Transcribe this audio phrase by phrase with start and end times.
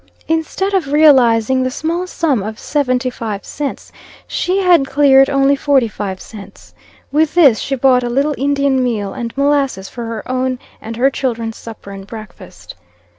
[0.27, 3.91] Instead of realizing the small sum of seventy five cents,
[4.25, 6.73] she had cleared only forty five cents.
[7.11, 11.11] With this she bought a little Indian meal and molasses for her own and her
[11.11, 12.73] children's supper and breakfast.